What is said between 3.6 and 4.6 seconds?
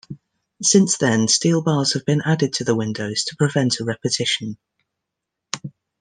a repetition.